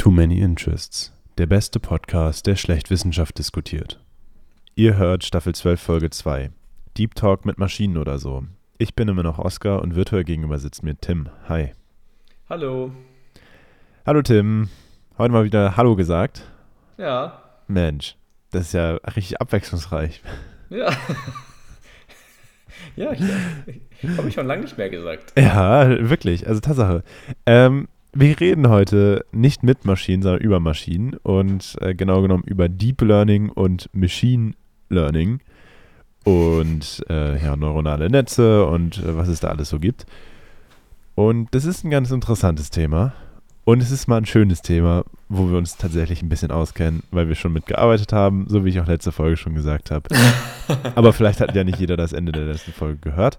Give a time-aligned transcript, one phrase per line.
[0.00, 4.02] Too Many Interests, der beste Podcast, der schlecht Wissenschaft diskutiert.
[4.74, 6.52] Ihr hört Staffel 12, Folge 2.
[6.96, 8.44] Deep Talk mit Maschinen oder so.
[8.78, 11.28] Ich bin immer noch Oscar und virtuell gegenüber sitzt mir Tim.
[11.50, 11.72] Hi.
[12.48, 12.92] Hallo.
[14.06, 14.70] Hallo Tim.
[15.18, 16.50] Heute mal wieder Hallo gesagt.
[16.96, 17.42] Ja.
[17.68, 18.16] Mensch,
[18.52, 20.22] das ist ja richtig abwechslungsreich.
[20.70, 20.96] Ja.
[22.96, 25.38] ja, ich, habe ich schon lange nicht mehr gesagt.
[25.38, 26.48] Ja, wirklich.
[26.48, 27.04] Also Tatsache.
[27.44, 32.68] Ähm, wir reden heute nicht mit Maschinen, sondern über Maschinen und äh, genau genommen über
[32.68, 34.52] Deep Learning und Machine
[34.88, 35.40] Learning
[36.24, 40.06] und äh, ja, neuronale Netze und äh, was es da alles so gibt.
[41.14, 43.12] Und das ist ein ganz interessantes Thema
[43.64, 47.28] und es ist mal ein schönes Thema, wo wir uns tatsächlich ein bisschen auskennen, weil
[47.28, 50.08] wir schon mitgearbeitet haben, so wie ich auch letzte Folge schon gesagt habe.
[50.96, 53.38] Aber vielleicht hat ja nicht jeder das Ende der letzten Folge gehört.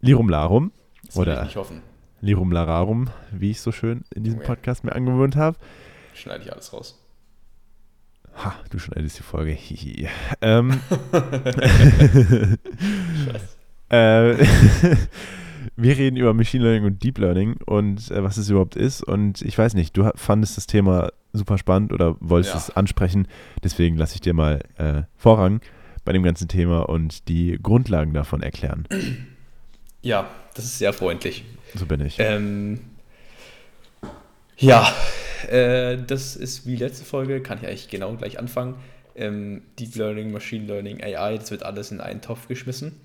[0.00, 0.72] Lirum Larum.
[1.06, 1.91] Das will ich nicht hoffen.
[2.22, 5.58] Lirum Lararum, wie ich so schön in diesem Podcast mir angewöhnt habe.
[6.14, 7.04] Schneide ich alles raus.
[8.36, 9.50] Ha, du schneidest die Folge.
[9.50, 10.08] Hihi.
[10.40, 10.70] ähm,
[13.88, 14.36] äh,
[15.76, 19.02] wir reden über Machine Learning und Deep Learning und äh, was es überhaupt ist.
[19.02, 22.60] Und ich weiß nicht, du fandest das Thema super spannend oder wolltest ja.
[22.60, 23.26] es ansprechen.
[23.64, 25.60] Deswegen lasse ich dir mal äh, Vorrang
[26.04, 28.86] bei dem ganzen Thema und die Grundlagen davon erklären.
[30.02, 31.44] Ja, das ist sehr freundlich.
[31.74, 32.16] So bin ich.
[32.18, 32.80] Ähm,
[34.58, 34.92] ja,
[35.48, 38.74] äh, das ist wie letzte Folge, kann ich eigentlich genau gleich anfangen.
[39.14, 43.00] Ähm, Deep Learning, Machine Learning, AI, das wird alles in einen Topf geschmissen.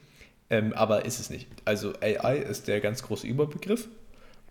[0.49, 1.47] Ähm, aber ist es nicht.
[1.65, 3.87] Also AI ist der ganz große Überbegriff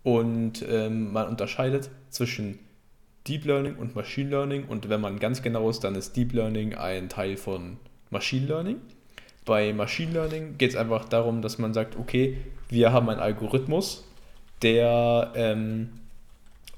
[0.03, 2.59] und ähm, man unterscheidet zwischen
[3.27, 6.75] Deep Learning und Machine Learning und wenn man ganz genau ist, dann ist Deep Learning
[6.75, 7.77] ein Teil von
[8.09, 8.77] Machine Learning.
[9.47, 14.03] Bei Machine Learning geht es einfach darum, dass man sagt, okay, wir haben einen Algorithmus,
[14.61, 15.89] der ähm,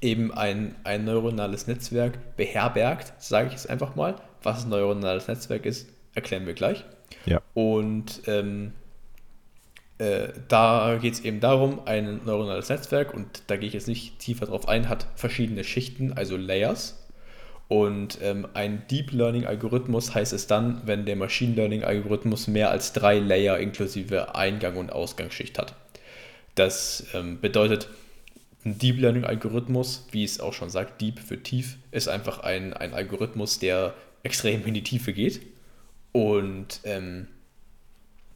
[0.00, 4.14] eben ein, ein neuronales Netzwerk beherbergt, sage ich es einfach mal.
[4.44, 6.84] Was ein neuronales Netzwerk ist, erklären wir gleich.
[7.26, 7.42] Ja.
[7.54, 8.72] Und ähm,
[9.98, 14.20] äh, da geht es eben darum, ein neuronales Netzwerk, und da gehe ich jetzt nicht
[14.20, 16.99] tiefer drauf ein, hat verschiedene Schichten, also Layers.
[17.70, 22.68] Und ähm, ein Deep Learning Algorithmus heißt es dann, wenn der Machine Learning Algorithmus mehr
[22.68, 25.76] als drei Layer inklusive Eingang und Ausgangsschicht hat.
[26.56, 27.88] Das ähm, bedeutet,
[28.64, 32.72] ein Deep Learning Algorithmus, wie es auch schon sagt, Deep für tief, ist einfach ein,
[32.74, 33.94] ein Algorithmus, der
[34.24, 35.40] extrem in die Tiefe geht.
[36.10, 37.28] Und ähm,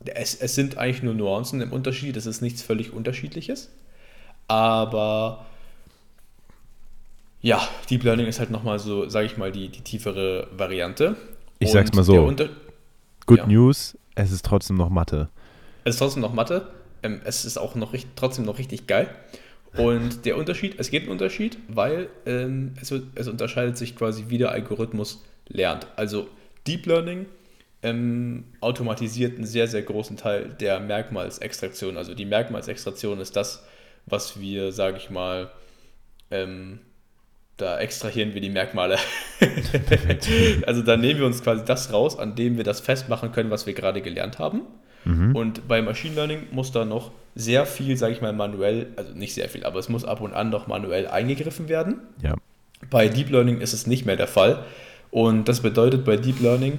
[0.05, 3.73] es, es sind eigentlich nur Nuancen im Unterschied, es ist nichts völlig Unterschiedliches.
[4.47, 5.45] Aber
[7.45, 7.61] ja,
[7.91, 11.15] Deep Learning ist halt nochmal so, sage ich mal, die, die tiefere Variante.
[11.59, 12.35] Ich Und sag's mal so.
[13.27, 13.47] Good ja.
[13.47, 15.29] News, es ist trotzdem noch Mathe.
[15.85, 16.67] Es ist trotzdem noch Mathe.
[17.03, 19.11] Ähm, es ist auch noch trotzdem noch richtig geil.
[19.77, 24.39] Und der Unterschied, es gibt einen Unterschied, weil ähm, es, es, unterscheidet sich quasi, wie
[24.39, 25.87] der Algorithmus lernt.
[25.97, 26.29] Also
[26.67, 27.27] Deep Learning
[27.83, 31.99] ähm, automatisiert einen sehr, sehr großen Teil der Merkmalsextraktion.
[31.99, 33.65] Also die Merkmalsextraktion ist das,
[34.07, 35.51] was wir, sage ich mal,
[36.31, 36.79] ähm,
[37.57, 38.99] da extrahieren wir die Merkmale.
[40.67, 43.67] also da nehmen wir uns quasi das raus, an dem wir das festmachen können, was
[43.67, 44.63] wir gerade gelernt haben.
[45.05, 45.37] Mhm.
[45.37, 49.35] Und bei Machine Learning muss da noch sehr viel, sage ich mal, manuell, also nicht
[49.35, 52.01] sehr viel, aber es muss ab und an noch manuell eingegriffen werden.
[52.23, 52.35] Ja.
[52.91, 54.65] Bei Deep Learning ist es nicht mehr der Fall.
[55.11, 56.79] Und das bedeutet bei Deep Learning,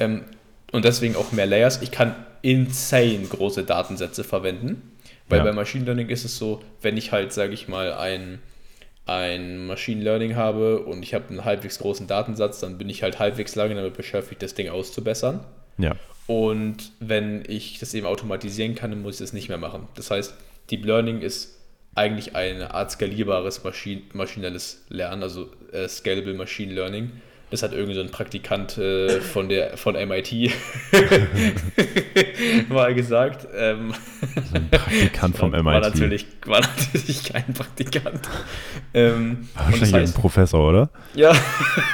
[0.00, 0.24] ähm,
[0.72, 4.92] und deswegen auch mehr Layers, ich kann insane große Datensätze verwenden.
[5.28, 5.44] Weil ja.
[5.44, 8.40] bei Machine Learning ist es so, wenn ich halt, sage ich mal, ein,
[9.06, 13.18] ein Machine Learning habe und ich habe einen halbwegs großen Datensatz, dann bin ich halt
[13.18, 15.44] halbwegs lange damit beschäftigt, das Ding auszubessern.
[15.78, 15.94] Ja.
[16.26, 19.88] Und wenn ich das eben automatisieren kann, dann muss ich das nicht mehr machen.
[19.94, 20.34] Das heißt,
[20.70, 21.56] Deep Learning ist
[21.94, 27.12] eigentlich eine Art skalierbares Maschin maschinelles Lernen, also äh, Scalable Machine Learning.
[27.50, 30.50] Das hat irgendwie so ein Praktikant äh, von, der, von MIT
[32.68, 33.46] mal gesagt.
[33.54, 33.94] Ähm,
[34.34, 35.64] so ein Praktikant vom MIT.
[35.64, 38.28] War natürlich, war natürlich kein Praktikant.
[38.92, 40.90] Ähm, Wahrscheinlich das heißt, ein Professor, oder?
[41.14, 41.32] Ja.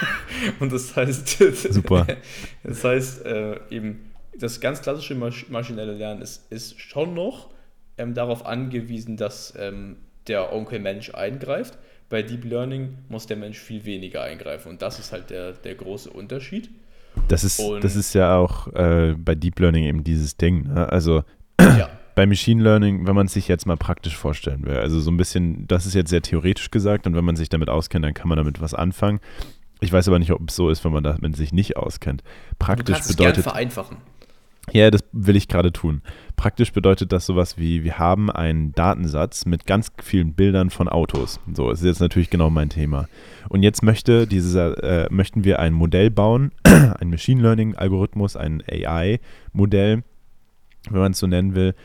[0.60, 1.38] und das heißt.
[1.70, 2.06] Super.
[2.64, 7.50] Das heißt äh, eben das ganz klassische Masch maschinelle Lernen ist, ist schon noch
[7.98, 9.96] ähm, darauf angewiesen, dass ähm,
[10.26, 11.78] der Onkel Mensch eingreift.
[12.12, 15.75] Bei Deep Learning muss der Mensch viel weniger eingreifen und das ist halt der, der
[15.75, 16.69] große Unterschied.
[17.29, 20.64] Das ist, das ist ja auch äh, bei Deep Learning eben dieses Ding.
[20.64, 20.93] Ne?
[20.93, 21.25] Also
[21.59, 21.88] ja.
[22.14, 25.17] bei Machine Learning, wenn man es sich jetzt mal praktisch vorstellen will, also so ein
[25.17, 28.29] bisschen, das ist jetzt sehr theoretisch gesagt und wenn man sich damit auskennt, dann kann
[28.29, 29.19] man damit was anfangen.
[29.81, 32.23] Ich weiß aber nicht, ob es so ist, wenn man damit sich nicht auskennt.
[32.58, 33.38] Praktisch du bedeutet.
[33.38, 33.97] Es vereinfachen.
[34.70, 36.03] Ja, das will ich gerade tun.
[36.43, 41.39] Praktisch bedeutet das sowas wie, wir haben einen Datensatz mit ganz vielen Bildern von Autos.
[41.55, 43.06] So, ist jetzt natürlich genau mein Thema.
[43.49, 50.03] Und jetzt möchte dieser, äh, möchten wir ein Modell bauen, ein Machine Learning-Algorithmus, ein AI-Modell,
[50.91, 51.77] wenn man es so nennen will,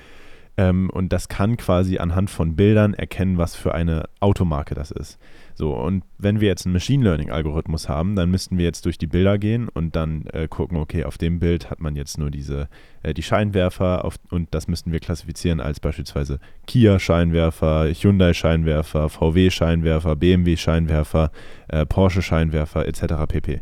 [0.58, 5.20] ähm, und das kann quasi anhand von Bildern erkennen, was für eine Automarke das ist.
[5.54, 9.08] So, und wenn wir jetzt einen Machine Learning-Algorithmus haben, dann müssten wir jetzt durch die
[9.08, 12.70] Bilder gehen und dann äh, gucken, okay, auf dem Bild hat man jetzt nur diese,
[13.04, 21.32] äh, die Scheinwerfer auf, und das müssten wir klassifizieren als beispielsweise Kia-Scheinwerfer, Hyundai-Scheinwerfer, VW-Scheinwerfer, BMW-Scheinwerfer,
[21.68, 23.26] äh, Porsche-Scheinwerfer etc.
[23.28, 23.62] pp.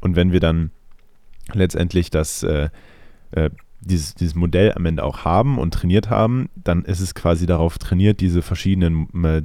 [0.00, 0.70] Und wenn wir dann
[1.52, 2.68] letztendlich das äh,
[3.32, 3.50] äh,
[3.84, 7.78] dieses, dieses Modell am Ende auch haben und trainiert haben, dann ist es quasi darauf
[7.78, 9.42] trainiert, diese verschiedenen äh,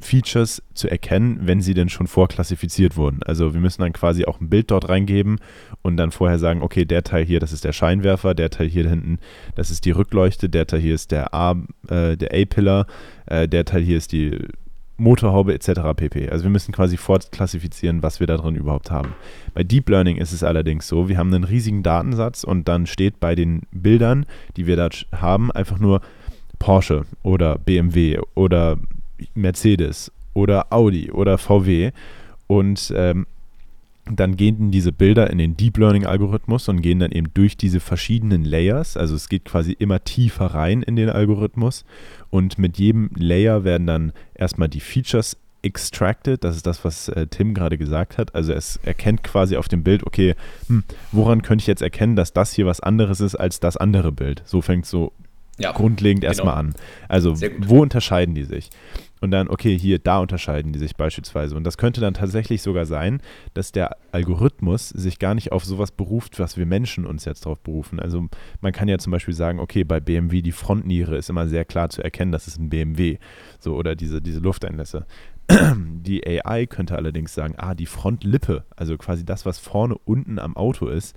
[0.00, 3.22] Features zu erkennen, wenn sie denn schon vorklassifiziert wurden.
[3.24, 5.40] Also wir müssen dann quasi auch ein Bild dort reingeben
[5.82, 8.88] und dann vorher sagen, okay, der Teil hier, das ist der Scheinwerfer, der Teil hier
[8.88, 9.18] hinten,
[9.56, 11.56] das ist die Rückleuchte, der Teil hier ist der A,
[11.88, 12.86] äh, der A-Pillar,
[13.26, 14.38] äh, der Teil hier ist die
[14.98, 15.80] Motorhaube etc.
[15.96, 16.28] pp.
[16.28, 19.14] Also wir müssen quasi vorklassifizieren, was wir da drin überhaupt haben.
[19.54, 23.20] Bei Deep Learning ist es allerdings so, wir haben einen riesigen Datensatz und dann steht
[23.20, 26.00] bei den Bildern, die wir da haben, einfach nur
[26.58, 28.76] Porsche oder BMW oder
[29.34, 31.92] Mercedes oder Audi oder VW
[32.48, 33.26] und ähm,
[34.10, 37.80] dann gehen diese Bilder in den Deep Learning Algorithmus und gehen dann eben durch diese
[37.80, 38.96] verschiedenen Layers.
[38.96, 41.84] Also es geht quasi immer tiefer rein in den Algorithmus
[42.30, 46.44] und mit jedem Layer werden dann erstmal die Features extracted.
[46.44, 48.34] Das ist das, was äh, Tim gerade gesagt hat.
[48.34, 50.34] Also es erkennt quasi auf dem Bild, okay,
[50.68, 54.12] hm, woran könnte ich jetzt erkennen, dass das hier was anderes ist als das andere
[54.12, 54.42] Bild?
[54.44, 55.12] So fängt es so
[55.58, 56.30] ja, grundlegend genau.
[56.30, 56.74] erstmal an.
[57.08, 58.70] Also wo unterscheiden die sich?
[59.20, 61.56] Und dann, okay, hier, da unterscheiden die sich beispielsweise.
[61.56, 63.20] Und das könnte dann tatsächlich sogar sein,
[63.54, 67.60] dass der Algorithmus sich gar nicht auf sowas beruft, was wir Menschen uns jetzt darauf
[67.60, 68.00] berufen.
[68.00, 68.26] Also
[68.60, 71.90] man kann ja zum Beispiel sagen, okay, bei BMW die Frontniere ist immer sehr klar
[71.90, 73.18] zu erkennen, das ist ein BMW.
[73.58, 75.06] So, oder diese, diese Lufteinlässe.
[76.02, 80.54] Die AI könnte allerdings sagen, ah, die Frontlippe, also quasi das, was vorne unten am
[80.58, 81.16] Auto ist,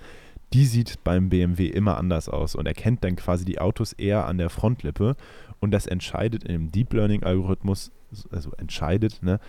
[0.54, 4.38] die sieht beim BMW immer anders aus und erkennt dann quasi die Autos eher an
[4.38, 5.16] der Frontlippe
[5.62, 7.92] und das entscheidet in dem Deep Learning Algorithmus,
[8.32, 9.40] also entscheidet, ne,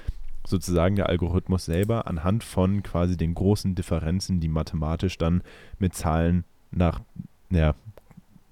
[0.46, 5.42] sozusagen der Algorithmus selber anhand von quasi den großen Differenzen, die mathematisch dann
[5.78, 7.00] mit Zahlen nach
[7.50, 7.74] ja,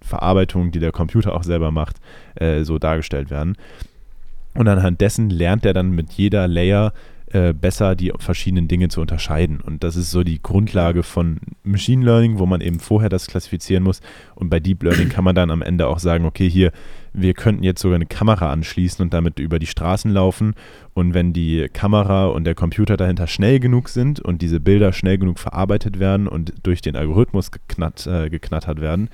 [0.00, 1.96] Verarbeitung, die der Computer auch selber macht,
[2.36, 3.56] äh, so dargestellt werden.
[4.54, 6.92] Und anhand dessen lernt er dann mit jeder Layer
[7.32, 9.60] äh, besser die verschiedenen Dinge zu unterscheiden.
[9.60, 13.84] Und das ist so die Grundlage von Machine Learning, wo man eben vorher das klassifizieren
[13.84, 14.00] muss.
[14.34, 16.72] Und bei Deep Learning kann man dann am Ende auch sagen, okay, hier,
[17.12, 20.54] wir könnten jetzt sogar eine Kamera anschließen und damit über die Straßen laufen.
[20.94, 25.18] Und wenn die Kamera und der Computer dahinter schnell genug sind und diese Bilder schnell
[25.18, 29.08] genug verarbeitet werden und durch den Algorithmus geknatt, äh, geknattert werden,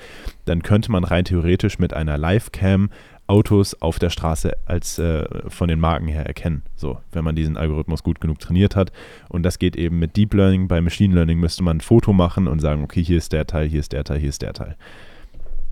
[0.45, 2.91] dann könnte man rein theoretisch mit einer Live-Cam
[3.29, 6.63] Autos auf der Straße als äh, von den Marken her erkennen.
[6.77, 8.93] So, wenn man diesen Algorithmus gut genug trainiert hat.
[9.29, 10.69] Und das geht eben mit Deep Learning.
[10.69, 13.67] Bei Machine Learning müsste man ein Foto machen und sagen, okay, hier ist der Teil,
[13.67, 14.77] hier ist der Teil, hier ist der Teil.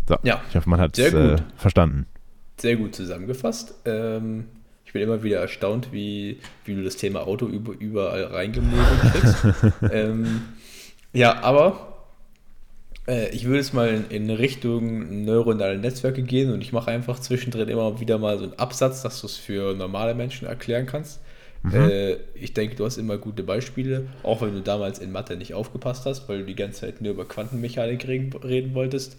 [0.09, 2.07] So, ja, ich hoffe, man hat es äh, verstanden.
[2.57, 3.75] Sehr gut zusammengefasst.
[3.85, 4.47] Ähm,
[4.87, 9.47] ich bin immer wieder erstaunt, wie, wie du das Thema Auto überall reingemogelt kriegst.
[9.93, 10.43] ähm,
[11.13, 11.95] ja, aber
[13.07, 17.69] äh, ich würde jetzt mal in, Richtung neuronale Netzwerke gehen und ich mache einfach zwischendrin
[17.69, 21.21] immer wieder mal so einen Absatz, dass du es für normale Menschen erklären kannst.
[21.63, 21.75] Mhm.
[21.75, 25.55] Äh, ich denke, du hast immer gute Beispiele, auch wenn du damals in Mathe nicht
[25.55, 29.17] aufgepasst hast, weil du die ganze Zeit nur über Quantenmechanik reden wolltest,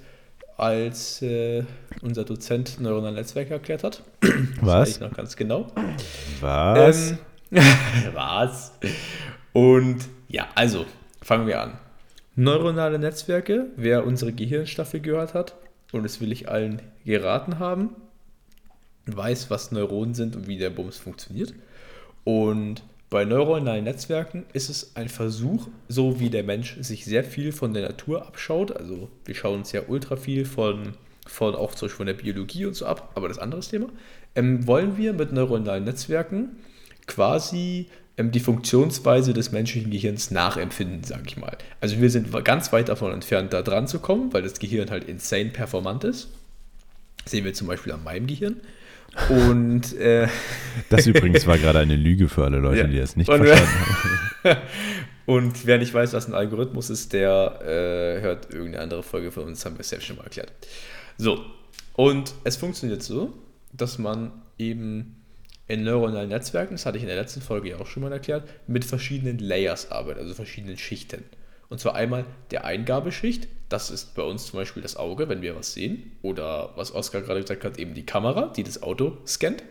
[0.58, 1.64] als äh,
[2.02, 4.04] unser Dozent neuronale Netzwerke erklärt hat.
[4.22, 4.30] Was?
[4.62, 5.72] Das weiß ich noch ganz genau.
[6.40, 7.12] Was?
[7.12, 7.18] Ähm,
[8.14, 8.74] was?
[9.54, 10.86] Und ja, also
[11.22, 11.78] fangen wir an.
[12.36, 15.56] Neuronale Netzwerke, wer unsere Gehirnstaffel gehört hat,
[15.94, 17.96] und das will ich allen geraten haben,
[19.06, 21.54] weiß, was Neuronen sind und wie der Bums funktioniert.
[22.24, 22.84] Und
[23.16, 27.74] bei neuronalen Netzwerken ist es ein Versuch, so wie der Mensch sich sehr viel von
[27.74, 31.96] der Natur abschaut, also wir schauen uns ja ultra viel von, von auch zum Beispiel
[31.96, 33.88] von der Biologie und so ab, aber das anderes Thema,
[34.36, 36.58] ähm, wollen wir mit neuronalen Netzwerken
[37.08, 41.58] quasi ähm, die Funktionsweise des menschlichen Gehirns nachempfinden, sage ich mal.
[41.80, 45.06] Also wir sind ganz weit davon entfernt, da dran zu kommen, weil das Gehirn halt
[45.06, 46.28] insane performant ist.
[47.24, 48.58] Das sehen wir zum Beispiel an meinem Gehirn.
[49.30, 50.28] Und äh,
[50.90, 52.88] das übrigens war gerade eine Lüge für alle Leute, ja.
[52.88, 53.74] die das nicht und, verstanden
[54.44, 54.58] haben.
[55.26, 59.46] und wer nicht weiß, was ein Algorithmus ist, der äh, hört irgendeine andere Folge von
[59.46, 60.52] uns, haben wir es selbst schon mal erklärt.
[61.18, 61.46] So,
[61.94, 63.34] und es funktioniert so,
[63.72, 65.16] dass man eben
[65.68, 68.48] in neuronalen Netzwerken, das hatte ich in der letzten Folge ja auch schon mal erklärt,
[68.68, 71.24] mit verschiedenen Layers arbeitet, also verschiedenen Schichten.
[71.70, 75.56] Und zwar einmal der Eingabeschicht, das ist bei uns zum Beispiel das Auge, wenn wir
[75.56, 76.12] was sehen.
[76.22, 79.64] Oder was Oskar gerade gesagt hat, eben die Kamera, die das Auto scannt.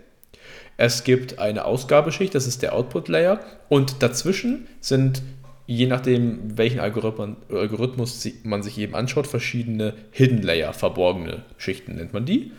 [0.76, 3.40] Es gibt eine Ausgabeschicht, das ist der Output-Layer.
[3.68, 5.22] Und dazwischen sind,
[5.66, 12.26] je nachdem, welchen Algorithmus man sich eben anschaut, verschiedene Hidden Layer, verborgene Schichten nennt man
[12.26, 12.52] die.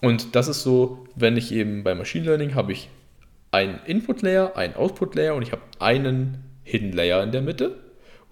[0.00, 2.88] Und das ist so, wenn ich eben bei Machine Learning habe ich
[3.52, 7.76] einen Input-Layer, einen Output-Layer und ich habe einen Hidden Layer in der Mitte.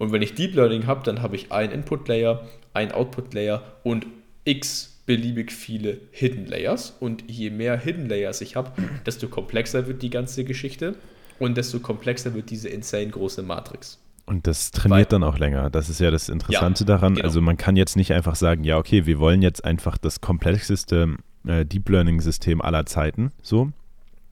[0.01, 2.41] Und wenn ich Deep Learning habe, dann habe ich einen Input-Layer,
[2.73, 4.07] einen Output-Layer und
[4.45, 6.97] x beliebig viele Hidden Layers.
[6.99, 8.71] Und je mehr Hidden Layers ich habe,
[9.05, 10.95] desto komplexer wird die ganze Geschichte
[11.37, 13.99] und desto komplexer wird diese insane große Matrix.
[14.25, 15.69] Und das trainiert Weil, dann auch länger.
[15.69, 17.13] Das ist ja das Interessante ja, daran.
[17.13, 17.27] Genau.
[17.27, 21.15] Also man kann jetzt nicht einfach sagen, ja, okay, wir wollen jetzt einfach das komplexeste
[21.45, 23.29] äh, Deep Learning-System aller Zeiten.
[23.43, 23.71] So,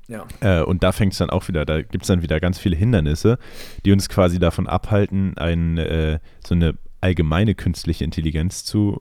[0.10, 0.26] ja.
[0.42, 2.76] Äh, und da fängt es dann auch wieder, da gibt es dann wieder ganz viele
[2.76, 3.38] Hindernisse,
[3.86, 8.98] die uns quasi davon abhalten, ein, äh, so eine allgemeine künstliche Intelligenz zu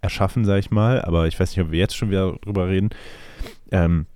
[0.00, 1.02] erschaffen, sag ich mal.
[1.02, 2.90] Aber ich weiß nicht, ob wir jetzt schon wieder drüber reden.
[3.70, 4.06] Ähm,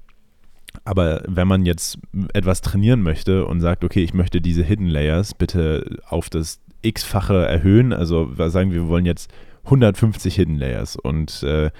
[0.84, 1.98] aber wenn man jetzt
[2.32, 7.46] etwas trainieren möchte und sagt, okay, ich möchte diese Hidden Layers bitte auf das x-fache
[7.46, 9.32] erhöhen, also sagen wir, wir wollen jetzt
[9.64, 11.70] 150 Hidden Layers und äh,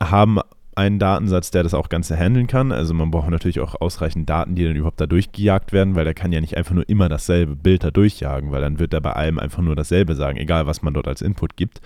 [0.00, 0.38] haben
[0.76, 2.70] einen Datensatz, der das auch Ganze handeln kann.
[2.70, 6.14] Also man braucht natürlich auch ausreichend Daten, die dann überhaupt da durchgejagt werden, weil der
[6.14, 9.12] kann ja nicht einfach nur immer dasselbe Bild da durchjagen, weil dann wird er bei
[9.12, 11.80] allem einfach nur dasselbe sagen, egal was man dort als Input gibt.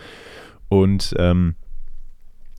[0.69, 1.55] Und ähm,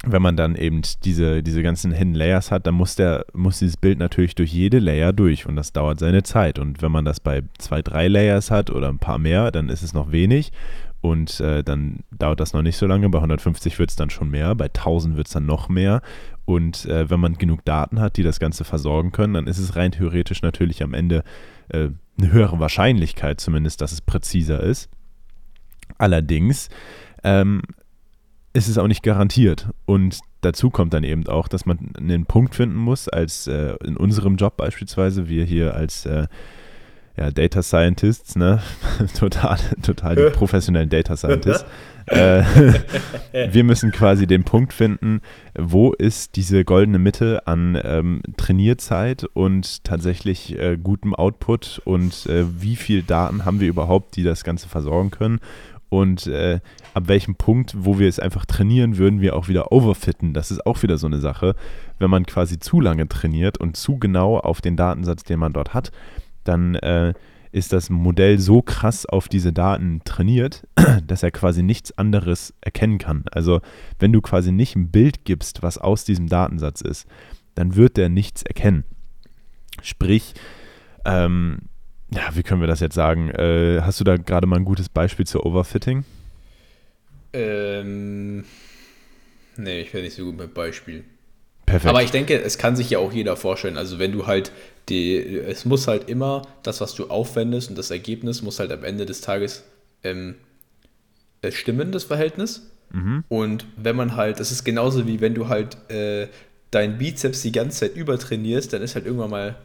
[0.05, 3.77] wenn man dann eben diese, diese ganzen Hidden Layers hat, dann muss, der, muss dieses
[3.77, 6.59] Bild natürlich durch jede Layer durch und das dauert seine Zeit.
[6.59, 9.83] Und wenn man das bei zwei, drei Layers hat oder ein paar mehr, dann ist
[9.83, 10.51] es noch wenig
[11.01, 13.09] und äh, dann dauert das noch nicht so lange.
[13.09, 16.01] Bei 150 wird es dann schon mehr, bei 1000 wird es dann noch mehr.
[16.45, 19.75] Und äh, wenn man genug Daten hat, die das Ganze versorgen können, dann ist es
[19.75, 21.23] rein theoretisch natürlich am Ende
[21.69, 24.89] äh, eine höhere Wahrscheinlichkeit zumindest, dass es präziser ist.
[25.97, 26.69] Allerdings
[27.23, 27.61] ähm,
[28.53, 29.69] ist es auch nicht garantiert.
[29.85, 33.97] Und dazu kommt dann eben auch, dass man einen Punkt finden muss, als äh, in
[33.97, 36.27] unserem Job beispielsweise, wir hier als äh,
[37.17, 38.61] ja, Data Scientists, ne?
[39.17, 41.65] total, total die professionellen Data Scientists.
[42.07, 42.43] äh,
[43.51, 45.21] wir müssen quasi den Punkt finden,
[45.57, 52.45] wo ist diese goldene Mitte an ähm, Trainierzeit und tatsächlich äh, gutem Output und äh,
[52.61, 55.39] wie viel Daten haben wir überhaupt, die das Ganze versorgen können
[55.91, 56.61] und äh,
[56.93, 60.33] ab welchem Punkt, wo wir es einfach trainieren, würden wir auch wieder overfitten.
[60.33, 61.53] Das ist auch wieder so eine Sache.
[61.99, 65.73] Wenn man quasi zu lange trainiert und zu genau auf den Datensatz, den man dort
[65.73, 65.91] hat,
[66.43, 67.13] dann äh,
[67.51, 70.67] ist das Modell so krass auf diese Daten trainiert,
[71.07, 73.25] dass er quasi nichts anderes erkennen kann.
[73.31, 73.61] Also
[73.99, 77.07] wenn du quasi nicht ein Bild gibst, was aus diesem Datensatz ist,
[77.55, 78.85] dann wird der nichts erkennen.
[79.81, 80.33] Sprich,
[81.05, 81.59] ähm,
[82.13, 83.29] ja, wie können wir das jetzt sagen?
[83.29, 86.05] Äh, hast du da gerade mal ein gutes Beispiel zu Overfitting?
[87.33, 88.43] Ähm,
[89.57, 91.03] nee, ich wäre nicht so gut mit Beispiel.
[91.65, 91.89] Perfekt.
[91.89, 93.77] Aber ich denke, es kann sich ja auch jeder vorstellen.
[93.77, 94.51] Also wenn du halt
[94.89, 98.83] die, es muss halt immer das, was du aufwendest und das Ergebnis muss halt am
[98.83, 99.63] Ende des Tages
[100.03, 100.35] ähm,
[101.41, 102.69] äh, stimmen, das Verhältnis.
[102.91, 103.23] Mhm.
[103.29, 106.27] Und wenn man halt, das ist genauso wie wenn du halt äh,
[106.71, 109.55] deinen Bizeps die ganze Zeit übertrainierst, dann ist halt irgendwann mal,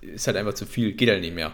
[0.00, 1.52] ist halt einfach zu viel, geht halt nicht mehr.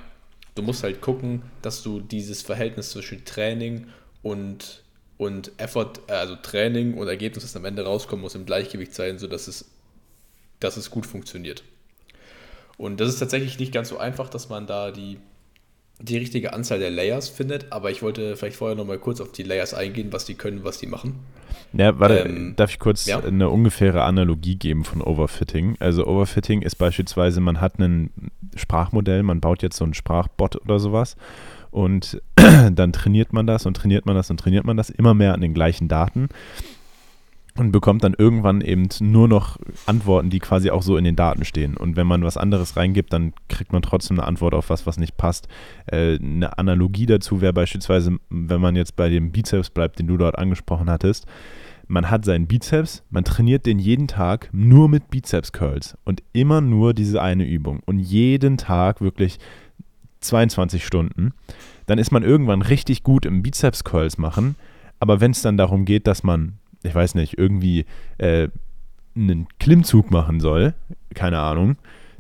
[0.54, 3.88] Du musst halt gucken, dass du dieses Verhältnis zwischen Training
[4.23, 4.82] und,
[5.18, 9.49] und Effort, also Training und Ergebnis, das am Ende rauskommen muss, im Gleichgewicht sein, sodass
[9.49, 9.66] es
[10.61, 11.62] dass es gut funktioniert.
[12.78, 15.18] Und das ist tatsächlich nicht ganz so einfach, dass man da die,
[16.00, 19.42] die richtige Anzahl der Layers findet, aber ich wollte vielleicht vorher nochmal kurz auf die
[19.42, 21.21] Layers eingehen, was die können, was die machen.
[21.73, 23.18] Ja, warte, ähm, darf ich kurz ja?
[23.21, 25.76] eine ungefähre Analogie geben von Overfitting?
[25.80, 28.11] Also Overfitting ist beispielsweise, man hat ein
[28.54, 31.16] Sprachmodell, man baut jetzt so einen Sprachbot oder sowas
[31.71, 35.35] und dann trainiert man das und trainiert man das und trainiert man das immer mehr
[35.35, 36.28] an den gleichen Daten
[37.56, 41.44] und bekommt dann irgendwann eben nur noch Antworten, die quasi auch so in den Daten
[41.44, 41.76] stehen.
[41.76, 44.98] Und wenn man was anderes reingibt, dann kriegt man trotzdem eine Antwort auf was, was
[44.98, 45.48] nicht passt.
[45.86, 50.16] Äh, eine Analogie dazu wäre beispielsweise, wenn man jetzt bei dem Bizeps bleibt, den du
[50.16, 51.26] dort angesprochen hattest.
[51.88, 56.94] Man hat seinen Bizeps, man trainiert den jeden Tag nur mit Bizeps-Curls und immer nur
[56.94, 59.38] diese eine Übung und jeden Tag wirklich
[60.20, 61.32] 22 Stunden.
[61.86, 64.56] Dann ist man irgendwann richtig gut im Bizeps-Curls machen.
[64.98, 67.87] Aber wenn es dann darum geht, dass man ich weiß nicht, irgendwie
[68.18, 68.49] äh,
[69.14, 70.75] einen Klimmzug machen soll,
[71.14, 71.76] keine Ahnung,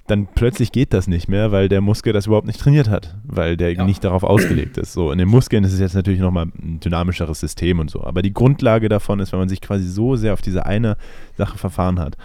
[0.06, 3.56] dann plötzlich geht das nicht mehr, weil der Muskel das überhaupt nicht trainiert hat, weil
[3.56, 3.84] der ja.
[3.84, 4.92] nicht darauf ausgelegt ist.
[4.92, 8.04] So, in den Muskeln ist es jetzt natürlich nochmal ein dynamischeres System und so.
[8.04, 10.96] Aber die Grundlage davon ist, wenn man sich quasi so sehr auf diese eine
[11.36, 12.16] Sache verfahren hat,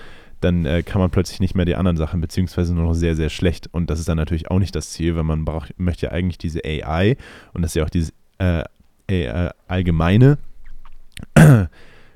[0.41, 3.29] dann äh, kann man plötzlich nicht mehr die anderen Sachen, beziehungsweise nur noch sehr, sehr
[3.29, 3.69] schlecht.
[3.71, 6.37] Und das ist dann natürlich auch nicht das Ziel, weil man braucht, möchte ja eigentlich
[6.37, 7.15] diese AI
[7.53, 8.63] und das ist ja auch dieses äh,
[9.07, 10.37] äh, allgemeine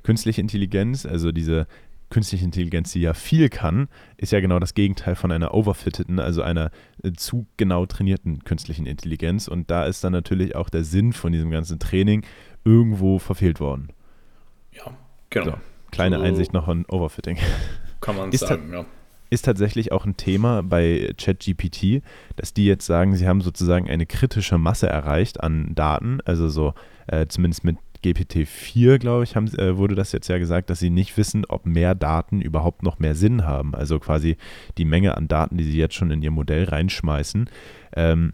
[0.05, 1.65] künstliche Intelligenz, also diese
[2.11, 6.43] künstliche Intelligenz, die ja viel kann, ist ja genau das Gegenteil von einer overfitteten, also
[6.43, 6.69] einer
[7.03, 9.47] äh, zu genau trainierten künstlichen Intelligenz.
[9.47, 12.23] Und da ist dann natürlich auch der Sinn von diesem ganzen Training
[12.63, 13.89] irgendwo verfehlt worden.
[14.71, 14.95] Ja,
[15.31, 15.45] genau.
[15.45, 15.57] So,
[15.89, 17.37] kleine so Einsicht noch an Overfitting.
[18.01, 18.85] Kann man sagen, ja.
[19.31, 22.03] Ist tatsächlich auch ein Thema bei ChatGPT,
[22.35, 26.75] dass die jetzt sagen, sie haben sozusagen eine kritische Masse erreicht an Daten, also so
[27.07, 30.89] äh, zumindest mit GPT-4, glaube ich, haben, äh, wurde das jetzt ja gesagt, dass sie
[30.89, 33.73] nicht wissen, ob mehr Daten überhaupt noch mehr Sinn haben.
[33.75, 34.37] Also quasi
[34.77, 37.49] die Menge an Daten, die sie jetzt schon in ihr Modell reinschmeißen,
[37.95, 38.33] ähm,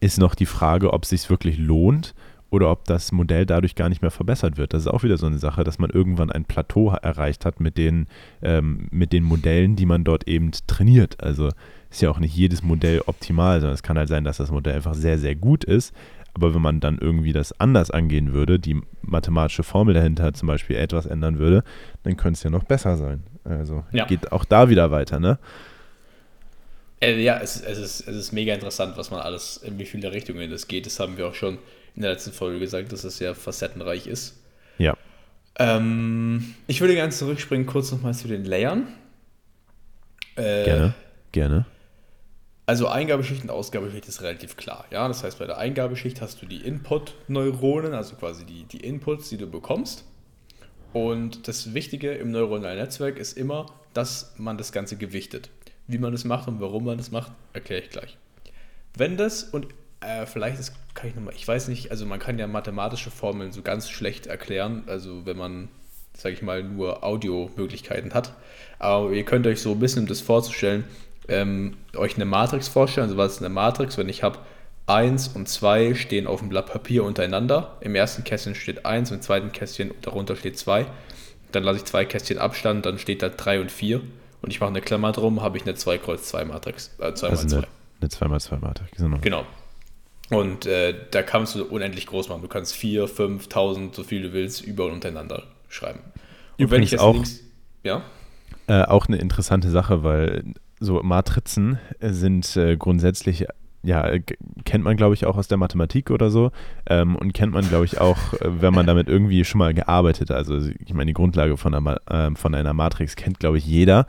[0.00, 2.14] ist noch die Frage, ob es sich wirklich lohnt
[2.52, 4.74] oder ob das Modell dadurch gar nicht mehr verbessert wird.
[4.74, 7.78] Das ist auch wieder so eine Sache, dass man irgendwann ein Plateau erreicht hat mit
[7.78, 8.06] den,
[8.42, 11.22] ähm, mit den Modellen, die man dort eben trainiert.
[11.22, 11.48] Also
[11.90, 14.74] ist ja auch nicht jedes Modell optimal, sondern es kann halt sein, dass das Modell
[14.74, 15.94] einfach sehr, sehr gut ist,
[16.34, 20.76] aber wenn man dann irgendwie das anders angehen würde, die mathematische Formel dahinter zum Beispiel
[20.76, 21.62] etwas ändern würde,
[22.02, 23.22] dann könnte es ja noch besser sein.
[23.44, 24.06] Also ja.
[24.06, 25.38] geht auch da wieder weiter, ne?
[27.00, 30.12] Äh, ja, es, es, ist, es ist mega interessant, was man alles, in wie viele
[30.12, 30.86] Richtungen das geht.
[30.86, 31.58] Das haben wir auch schon
[31.96, 34.40] in der letzten Folge gesagt, dass es sehr facettenreich ist.
[34.78, 34.96] Ja.
[35.58, 38.86] Ähm, ich würde gerne zurückspringen, kurz nochmal zu den Layern.
[40.36, 40.94] Äh, gerne,
[41.32, 41.66] gerne.
[42.64, 44.84] Also Eingabeschicht und Ausgabeschicht ist relativ klar.
[44.90, 45.08] Ja?
[45.08, 49.36] Das heißt, bei der Eingabeschicht hast du die Input-Neuronen, also quasi die, die Inputs, die
[49.36, 50.04] du bekommst.
[50.92, 55.50] Und das Wichtige im neuronalen Netzwerk ist immer, dass man das Ganze gewichtet.
[55.86, 58.16] Wie man das macht und warum man das macht, erkläre ich gleich.
[58.96, 59.66] Wenn das, und
[60.00, 63.52] äh, vielleicht das kann ich nochmal, ich weiß nicht, also man kann ja mathematische Formeln
[63.52, 65.68] so ganz schlecht erklären, also wenn man,
[66.14, 68.34] sage ich mal, nur Audiomöglichkeiten hat.
[68.78, 70.84] Aber ihr könnt euch so ein bisschen, um das vorzustellen,
[71.28, 73.04] ähm, euch eine Matrix vorstellen.
[73.04, 73.98] Also was ist eine Matrix?
[73.98, 74.38] Wenn ich habe
[74.86, 77.76] 1 und 2 stehen auf dem Blatt Papier untereinander.
[77.80, 80.86] Im ersten Kästchen steht 1, im zweiten Kästchen darunter steht 2.
[81.52, 84.00] Dann lasse ich zwei Kästchen Abstand, dann steht da 3 und 4.
[84.40, 86.90] Und ich mache eine Klammer drum, habe ich eine 2 Kreuz 2 Matrix.
[86.98, 87.56] Äh, 2 also 2.
[87.58, 87.66] Eine,
[88.00, 89.18] eine 2 2 Matrix, genau.
[89.20, 89.46] Genau.
[90.30, 92.42] Und äh, da kannst du unendlich groß machen.
[92.42, 96.00] Du kannst 4, 5, 1000, so viel du willst, über und untereinander schreiben.
[96.02, 97.40] Und Übrigens wenn ich jetzt auch, links,
[97.84, 98.02] ja?
[98.66, 100.44] Äh, auch eine interessante Sache, weil
[100.82, 103.46] so Matrizen sind äh, grundsätzlich,
[103.82, 104.10] ja,
[104.64, 106.50] kennt man, glaube ich, auch aus der Mathematik oder so.
[106.86, 110.30] Ähm, und kennt man, glaube ich, auch, äh, wenn man damit irgendwie schon mal gearbeitet
[110.30, 110.36] hat.
[110.36, 114.06] Also, ich meine, die Grundlage von einer, äh, von einer Matrix kennt, glaube ich, jeder.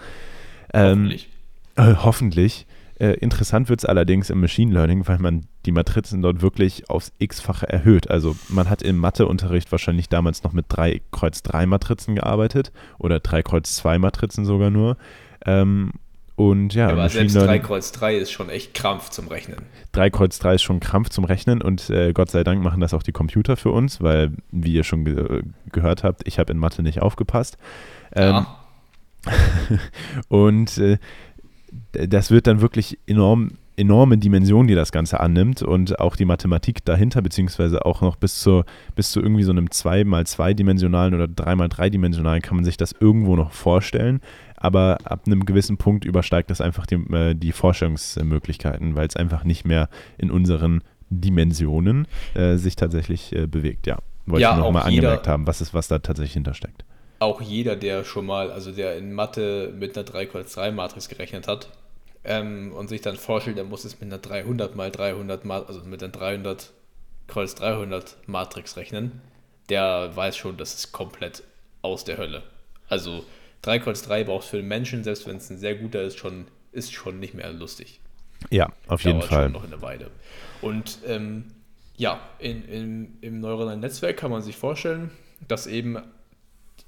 [0.73, 1.29] Ähm, hoffentlich.
[1.75, 2.67] Äh, hoffentlich.
[2.99, 7.11] Äh, interessant wird es allerdings im Machine Learning, weil man die Matrizen dort wirklich aufs
[7.17, 8.09] x-fache erhöht.
[8.09, 13.19] Also man hat im Matheunterricht wahrscheinlich damals noch mit 3 Kreuz 3 Matrizen gearbeitet oder
[13.19, 14.97] 3 Kreuz 2 Matrizen sogar nur.
[15.45, 15.91] Ähm,
[16.35, 19.57] und ja, aber selbst 3 Kreuz 3 ist schon echt Krampf zum Rechnen.
[19.91, 22.95] 3 Kreuz 3 ist schon Krampf zum Rechnen und äh, Gott sei Dank machen das
[22.95, 26.57] auch die Computer für uns, weil, wie ihr schon ge gehört habt, ich habe in
[26.57, 27.57] Mathe nicht aufgepasst.
[28.15, 28.57] Ähm, ja.
[30.27, 30.97] und äh,
[31.91, 36.85] das wird dann wirklich enorm enorme Dimension, die das Ganze annimmt und auch die Mathematik
[36.85, 38.63] dahinter, beziehungsweise auch noch bis zu,
[38.95, 44.21] bis zu irgendwie so einem 2x2-dimensionalen oder 3x3-dimensionalen kann man sich das irgendwo noch vorstellen
[44.63, 49.43] aber ab einem gewissen Punkt übersteigt das einfach die, äh, die Forschungsmöglichkeiten, weil es einfach
[49.43, 53.85] nicht mehr in unseren Dimensionen äh, sich tatsächlich äh, bewegt.
[53.87, 56.85] Ja, wollte ja, ich nochmal angemerkt haben, was ist, was da tatsächlich hintersteckt.
[57.19, 61.09] Auch jeder, der schon mal, also der in Mathe mit einer 3 Kreuz 3 Matrix
[61.09, 61.69] gerechnet hat
[62.23, 66.01] ähm, und sich dann vorstellt, er muss es mit einer 300 mal 300 also mit
[66.01, 66.71] einer 300
[67.27, 69.19] Kreuz 300 Matrix rechnen,
[69.67, 71.43] der weiß schon, das ist komplett
[71.81, 72.43] aus der Hölle.
[72.87, 73.25] Also
[73.63, 76.45] 3 Kreuz 3 brauchst für den Menschen, selbst wenn es ein sehr guter ist, schon,
[76.71, 77.99] ist schon nicht mehr lustig.
[78.49, 79.43] Ja, auf jeden Dauert Fall.
[79.45, 80.11] Schon noch eine Weile.
[80.61, 81.45] Und ähm,
[81.95, 85.11] ja, in, in, im neuronalen Netzwerk kann man sich vorstellen,
[85.47, 85.97] dass eben,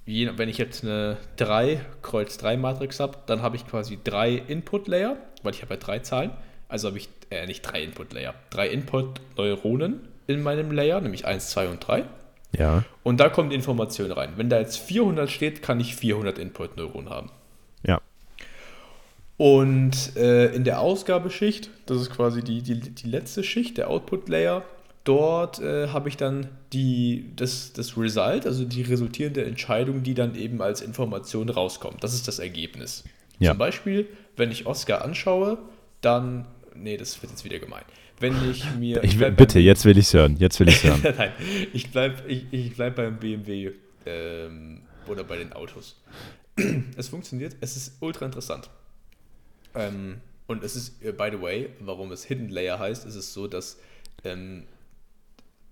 [0.05, 4.33] je, wenn ich jetzt eine 3 Kreuz 3 Matrix habe, dann habe ich quasi drei
[4.35, 6.31] Input-Layer, weil ich habe ja drei Zahlen.
[6.67, 11.69] Also habe ich, äh, nicht drei Input-Layer, drei Input-Neuronen in meinem Layer, nämlich 1, 2
[11.69, 12.03] und 3.
[12.57, 12.83] Ja.
[13.03, 14.33] Und da kommt Information rein.
[14.35, 17.31] Wenn da jetzt 400 steht, kann ich 400 Input-Neuronen haben.
[17.85, 18.01] Ja.
[19.37, 24.63] Und äh, in der Ausgabeschicht, das ist quasi die, die, die letzte Schicht, der Output-Layer,
[25.03, 30.35] dort äh, habe ich dann die, das, das Result, also die resultierende Entscheidung, die dann
[30.35, 32.03] eben als Information rauskommt.
[32.03, 33.03] Das ist das Ergebnis.
[33.39, 33.51] Ja.
[33.51, 35.57] Zum Beispiel, wenn ich Oscar anschaue,
[35.99, 37.83] dann, nee, das wird jetzt wieder gemein
[38.19, 39.03] wenn ich mir.
[39.03, 40.37] Ich, ich bitte, jetzt will ich es hören.
[40.37, 41.01] Jetzt will ich hören.
[41.17, 41.31] Nein,
[41.73, 43.71] ich bleibe ich, ich bleib beim BMW
[44.05, 46.01] ähm, oder bei den Autos.
[46.97, 48.69] es funktioniert, es ist ultra interessant.
[49.73, 53.33] Ähm, und es ist, äh, by the way, warum es Hidden Layer heißt, ist es
[53.33, 53.77] so, dass
[54.23, 54.63] ähm,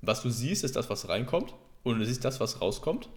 [0.02, 1.54] Was du siehst, ist das, was reinkommt
[1.84, 3.08] und du siehst das, was rauskommt.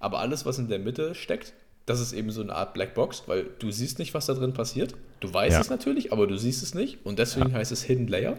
[0.00, 1.52] Aber alles, was in der Mitte steckt,
[1.86, 4.94] das ist eben so eine Art Blackbox, weil du siehst nicht, was da drin passiert.
[5.20, 5.60] Du weißt Ja.
[5.60, 8.38] es natürlich, aber du siehst es nicht und deswegen heißt es Hidden Layer.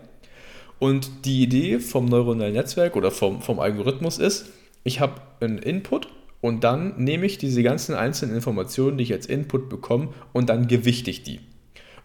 [0.79, 4.51] Und die Idee vom neuronalen Netzwerk oder vom, vom Algorithmus ist,
[4.83, 6.07] ich habe einen Input
[6.41, 10.67] und dann nehme ich diese ganzen einzelnen Informationen, die ich als Input bekomme, und dann
[10.67, 11.39] gewichte ich die.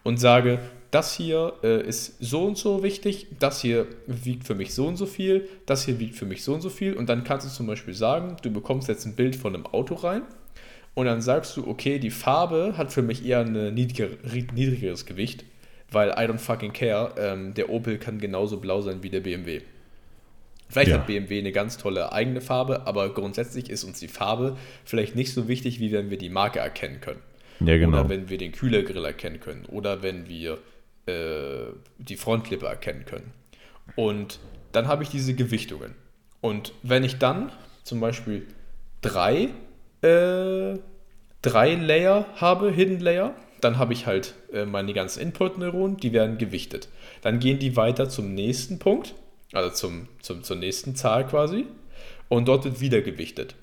[0.03, 0.59] Und sage,
[0.91, 4.95] das hier äh, ist so und so wichtig, das hier wiegt für mich so und
[4.95, 6.93] so viel, das hier wiegt für mich so und so viel.
[6.93, 9.95] Und dann kannst du zum Beispiel sagen, du bekommst jetzt ein Bild von einem Auto
[9.95, 10.23] rein
[10.93, 14.09] und dann sagst du, okay, die Farbe hat für mich eher ein niedriger,
[14.53, 15.45] niedrigeres Gewicht,
[15.93, 19.61] weil I don't fucking care, ähm, der Opel kann genauso blau sein wie der BMW.
[20.69, 20.97] Vielleicht Ja.
[20.97, 25.31] hat BMW eine ganz tolle eigene Farbe, aber grundsätzlich ist uns die Farbe vielleicht nicht
[25.33, 27.19] so wichtig, wie wenn wir die Marke erkennen können.
[27.59, 27.99] Ja, genau.
[27.99, 29.65] Oder wenn wir den Kühlergrill erkennen können.
[29.67, 30.57] Oder wenn wir
[31.05, 33.31] äh, die Frontlippe erkennen können.
[33.95, 34.39] Und
[34.71, 35.93] dann habe ich diese Gewichtungen.
[36.41, 37.51] Und wenn ich dann
[37.83, 38.47] zum Beispiel
[39.01, 39.49] drei,
[40.01, 40.79] äh,
[41.41, 46.37] drei Layer habe, Hidden Layer, dann habe ich halt äh, meine ganzen Input-Neuronen, die werden
[46.37, 46.89] gewichtet.
[47.21, 49.15] Dann gehen die weiter zum nächsten Punkt,
[49.51, 51.65] also zum, zum, zur nächsten Zahl quasi.
[52.29, 53.55] Und dort wird wieder gewichtet.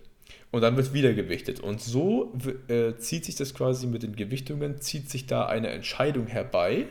[0.51, 1.61] Und dann wird wieder gewichtet.
[1.61, 2.33] Und so
[2.69, 6.87] äh, zieht sich das quasi mit den Gewichtungen, zieht sich da eine Entscheidung herbei,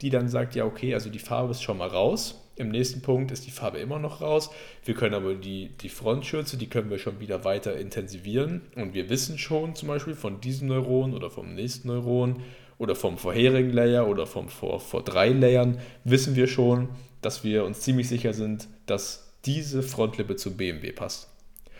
[0.00, 2.40] die dann sagt, ja, okay, also die Farbe ist schon mal raus.
[2.60, 4.50] Im nächsten Punkt ist die Farbe immer noch raus.
[4.84, 8.62] Wir können aber die, die Frontschürze, die können wir schon wieder weiter intensivieren.
[8.76, 12.42] Und wir wissen schon zum Beispiel von diesem Neuron oder vom nächsten Neuron
[12.78, 16.88] oder vom vorherigen Layer oder vom vor, vor drei Layern, wissen wir schon,
[17.22, 21.28] dass wir uns ziemlich sicher sind, dass diese Frontlippe zu BMW passt.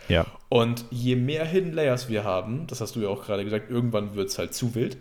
[0.09, 3.71] ja, Und je mehr Hidden Layers wir haben, das hast du ja auch gerade gesagt,
[3.71, 4.97] irgendwann wird es halt zu wild.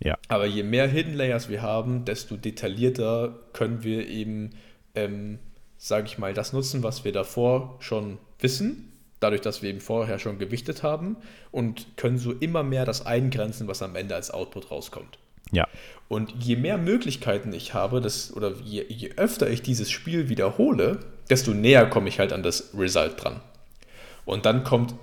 [0.00, 4.50] ja, Aber je mehr Hidden Layers wir haben, desto detaillierter können wir eben,
[4.96, 5.38] ähm,
[5.78, 10.18] sage ich mal, das nutzen, was wir davor schon wissen, dadurch, dass wir eben vorher
[10.18, 11.16] schon gewichtet haben
[11.50, 15.18] und können so immer mehr das eingrenzen, was am Ende als Output rauskommt.
[15.52, 15.66] ja,
[16.08, 21.00] Und je mehr Möglichkeiten ich habe, das, oder je, je öfter ich dieses Spiel wiederhole,
[21.30, 23.40] desto näher komme ich halt an das Result dran.
[24.24, 24.94] Und dann kommt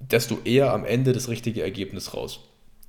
[0.00, 2.40] desto eher am Ende das richtige Ergebnis raus.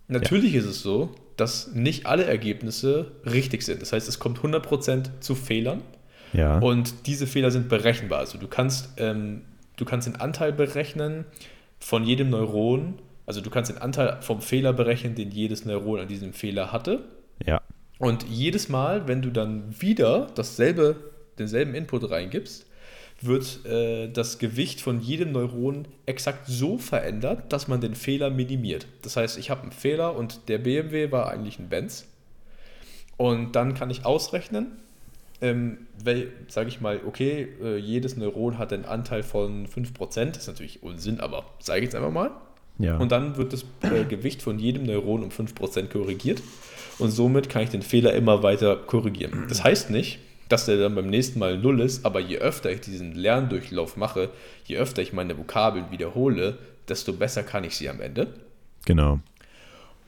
[0.08, 3.82] Natürlich ist es so, dass nicht alle Ergebnisse richtig sind.
[3.82, 5.82] Das heißt, es kommt 100% zu Fehlern
[6.34, 6.60] ja.
[6.60, 8.20] und diese Fehler sind berechenbar.
[8.20, 9.42] Also du kannst, ähm,
[9.78, 11.26] du kannst den Anteil berechnen
[11.80, 13.00] von jedem Neuron.
[13.26, 17.04] Also du kannst den Anteil vom Fehler berechnen, den jedes Neuron an diesem Fehler hatte.
[17.46, 17.62] ja,
[18.00, 20.96] Und jedes Mal, wenn du dann wieder dasselbe,
[21.38, 22.66] denselben Input reingibst,
[23.22, 28.88] wird äh, das Gewicht von jedem Neuron exakt so verändert, dass man den Fehler minimiert.
[29.02, 32.08] Das heißt, ich habe einen Fehler und der BMW war eigentlich ein Benz.
[33.18, 34.78] Und dann kann ich ausrechnen,
[35.42, 35.88] ähm,
[36.48, 40.26] sage ich mal, okay, äh, jedes Neuron hat einen Anteil von 5%.
[40.26, 42.32] Das ist natürlich Unsinn, aber sage ich jetzt einfach mal.
[42.78, 42.98] ja.
[42.98, 46.42] Und dann wird das äh, Gewicht von jedem Neuron um 5% korrigiert.
[46.98, 49.46] Und somit kann ich den Fehler immer weiter korrigieren.
[49.48, 52.82] Das heißt nicht, dass der dann beim nächsten Mal null ist, aber je öfter ich
[52.82, 54.30] diesen Lerndurchlauf mache,
[54.66, 56.58] je öfter ich meine Vokabeln wiederhole,
[56.90, 58.28] desto besser kann ich sie am Ende.
[58.86, 59.20] genau.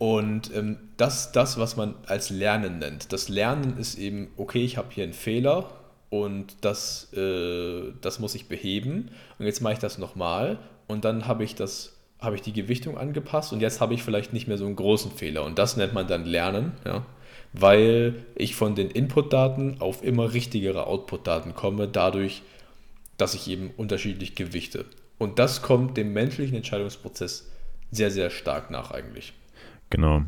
[0.02, 3.14] Und ähm, das ist das, was man als Lernen nennt.
[3.14, 5.70] Das Lernen ist eben, okay, ich habe hier einen Fehler
[6.10, 9.12] und das, äh, das muss ich beheben.
[9.38, 12.98] Und jetzt mache ich das nochmal und dann habe ich das habe ich die Gewichtung
[12.98, 15.44] angepasst und jetzt habe ich vielleicht nicht mehr so einen großen Fehler.
[15.44, 17.06] Und das nennt man dann Lernen, ja,
[17.54, 22.42] weil ich von den Input-Daten auf immer richtigere Output-Daten komme, dadurch,
[23.18, 24.86] dass ich eben unterschiedlich gewichte.
[25.20, 27.52] Und das kommt dem menschlichen Entscheidungsprozess
[27.92, 29.34] sehr, sehr stark nach eigentlich.
[29.92, 30.24] Genau.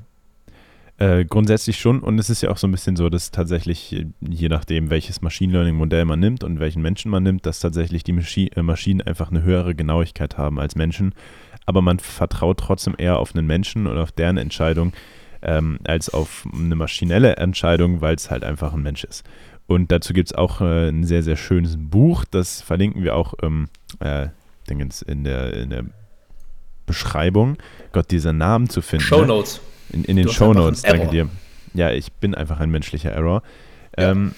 [0.97, 1.99] Äh, grundsätzlich schon.
[2.01, 5.21] Und es ist ja auch so ein bisschen so, dass tatsächlich, äh, je nachdem, welches
[5.21, 9.01] Machine Learning-Modell man nimmt und welchen Menschen man nimmt, dass tatsächlich die Maschi äh, Maschinen
[9.01, 11.15] einfach eine höhere Genauigkeit haben als Menschen.
[11.65, 14.93] Aber man vertraut trotzdem eher auf einen Menschen und auf deren Entscheidung
[15.41, 19.25] ähm, als auf eine maschinelle Entscheidung, weil es halt einfach ein Mensch ist.
[19.65, 23.33] Und dazu gibt es auch äh, ein sehr, sehr schönes Buch, das verlinken wir auch
[23.41, 24.27] ähm, äh,
[24.67, 25.85] in der, in der
[26.85, 27.57] Beschreibung.
[27.91, 29.05] Gott, dieser Namen zu finden.
[29.05, 29.27] Show ne?
[29.27, 29.61] Notes.
[29.91, 31.29] In, in den Show Notes, danke dir.
[31.73, 33.43] Ja, ich bin einfach ein menschlicher Error.
[33.97, 34.11] Ja.
[34.11, 34.33] Ähm,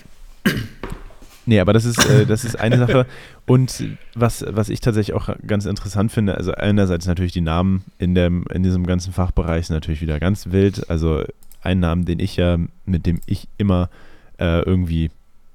[1.46, 3.06] nee, aber das ist, äh, das ist eine Sache.
[3.46, 3.84] Und
[4.16, 8.46] was, was ich tatsächlich auch ganz interessant finde, also einerseits natürlich die Namen in, dem,
[8.52, 10.90] in diesem ganzen Fachbereich sind natürlich wieder ganz wild.
[10.90, 11.24] Also
[11.62, 13.90] ein Namen, den ich ja, mit dem ich immer
[14.40, 15.10] äh, irgendwie,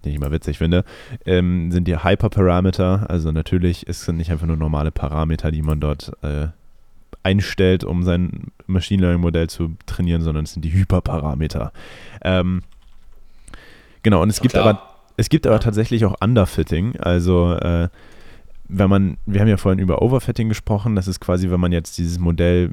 [0.05, 0.85] den ich immer witzig finde,
[1.27, 3.07] ähm, sind die Hyperparameter.
[3.09, 6.49] Also natürlich, es sind nicht einfach nur normale Parameter, die man dort äh,
[7.23, 11.73] einstellt, um sein Machine Learning Modell zu trainieren, sondern es sind die Hyperparameter.
[12.23, 12.63] Ähm,
[14.03, 14.67] genau, und es gibt Klar.
[14.67, 14.83] aber
[15.17, 17.89] es gibt aber tatsächlich auch Underfitting, also äh,
[18.73, 21.99] wenn man, wir haben ja vorhin über Overfitting gesprochen, das ist quasi, wenn man jetzt
[21.99, 22.71] dieses Modell,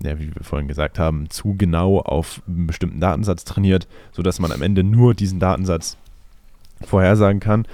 [0.00, 4.52] ja, wie wir vorhin gesagt haben, zu genau auf einen bestimmten Datensatz trainiert, sodass man
[4.52, 5.96] am Ende nur diesen Datensatz
[6.82, 7.66] vorhersagen kann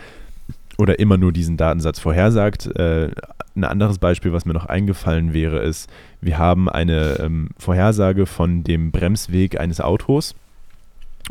[0.79, 2.67] oder immer nur diesen Datensatz vorhersagt.
[2.77, 3.11] Äh,
[3.55, 5.89] ein anderes Beispiel, was mir noch eingefallen wäre, ist,
[6.21, 10.35] wir haben eine ähm, Vorhersage von dem Bremsweg eines Autos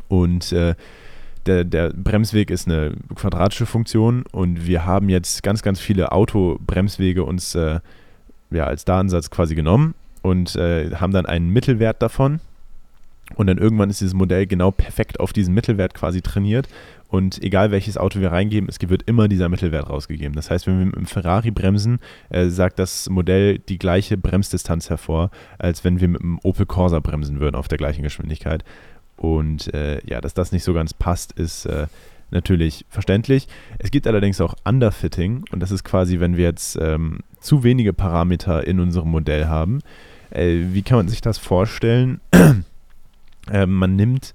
[0.08, 0.76] und äh,
[1.46, 7.24] der, der Bremsweg ist eine quadratische Funktion und wir haben jetzt ganz, ganz viele Autobremswege
[7.24, 7.80] uns äh,
[8.50, 12.40] ja, als Datensatz quasi genommen und äh, haben dann einen Mittelwert davon.
[13.34, 16.68] Und dann irgendwann ist dieses Modell genau perfekt auf diesen Mittelwert quasi trainiert.
[17.08, 20.36] Und egal welches Auto wir reingeben, es wird immer dieser Mittelwert rausgegeben.
[20.36, 24.90] Das heißt, wenn wir mit einem Ferrari bremsen, äh, sagt das Modell die gleiche Bremsdistanz
[24.90, 28.64] hervor, als wenn wir mit einem Opel Corsa bremsen würden auf der gleichen Geschwindigkeit.
[29.18, 31.88] Und äh, ja, dass das nicht so ganz passt, ist äh,
[32.32, 33.48] natürlich verständlich.
[33.80, 37.94] Es gibt allerdings auch Underfitting und das ist quasi, wenn wir jetzt ähm, zu wenige
[37.94, 39.80] Parameter in unserem Modell haben.
[40.32, 42.20] Äh, wie kann man sich das vorstellen?
[43.52, 44.34] Ähm, man nimmt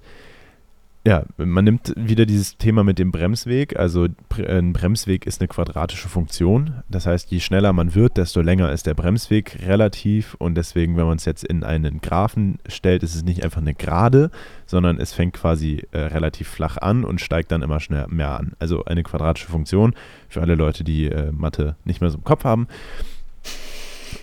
[1.03, 3.75] ja, man nimmt wieder dieses Thema mit dem Bremsweg.
[3.75, 4.07] Also
[4.47, 6.83] ein Bremsweg ist eine quadratische Funktion.
[6.89, 10.35] Das heißt, je schneller man wird, desto länger ist der Bremsweg relativ.
[10.35, 13.73] Und deswegen, wenn man es jetzt in einen Graphen stellt, ist es nicht einfach eine
[13.73, 14.29] Gerade,
[14.67, 18.51] sondern es fängt quasi äh, relativ flach an und steigt dann immer schnell mehr an.
[18.59, 19.95] Also eine quadratische Funktion
[20.29, 22.67] für alle Leute, die äh, Mathe nicht mehr so im Kopf haben.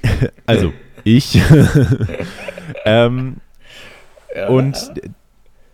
[0.46, 0.72] also
[1.02, 1.40] ich.
[2.84, 3.38] ähm,
[4.46, 4.92] Und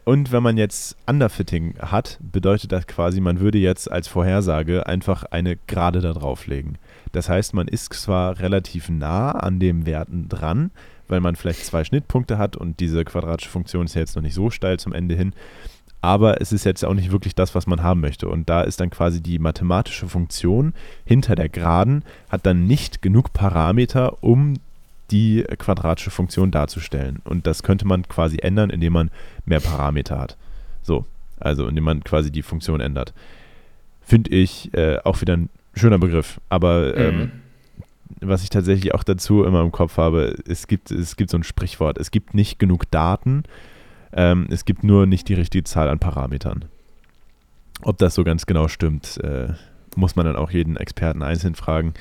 [0.05, 5.24] und wenn man jetzt Underfitting hat, bedeutet das quasi, man würde jetzt als Vorhersage einfach
[5.24, 6.77] eine Gerade da drauflegen.
[7.12, 10.70] Das heißt, man ist zwar relativ nah an den Werten dran,
[11.09, 14.35] weil man vielleicht zwei Schnittpunkte hat und diese quadratische Funktion ist ja jetzt noch nicht
[14.35, 15.33] so steil zum Ende hin,
[16.03, 18.29] aber es ist jetzt auch nicht wirklich das, was man haben möchte.
[18.29, 20.74] Und da ist dann quasi die mathematische Funktion
[21.07, 24.55] hinter der Geraden, hat dann nicht genug Parameter, um
[25.10, 27.20] die quadratische Funktion darzustellen.
[27.24, 29.10] Und das könnte man quasi ändern, indem man
[29.44, 30.36] mehr Parameter hat.
[30.82, 31.04] So,
[31.40, 33.12] also indem man quasi die Funktion ändert.
[34.00, 36.40] Finde ich äh, auch wieder ein schöner Begriff.
[36.48, 37.30] Aber ähm, mhm.
[38.20, 41.44] was ich tatsächlich auch dazu immer im Kopf habe, es gibt, es gibt so ein
[41.44, 43.44] Sprichwort, es gibt nicht genug Daten,
[44.12, 46.66] ähm, es gibt nur nicht die richtige Zahl an Parametern.
[47.82, 49.48] Ob das so ganz genau stimmt, äh,
[49.96, 51.94] muss man dann auch jeden Experten einzeln fragen.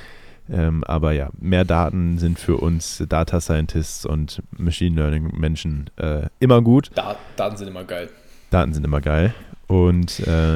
[0.52, 6.28] Ähm, aber ja, mehr Daten sind für uns Data Scientists und Machine Learning Menschen äh,
[6.40, 6.92] immer gut.
[6.96, 8.10] Da Daten sind immer geil.
[8.50, 9.34] Daten sind immer geil.
[9.68, 10.56] Und äh,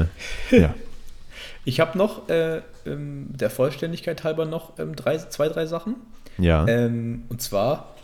[0.50, 0.74] ja.
[1.64, 5.96] Ich habe noch, äh, ähm, der Vollständigkeit halber, noch ähm, drei, zwei, drei Sachen.
[6.38, 6.66] Ja.
[6.66, 7.94] Ähm, und zwar,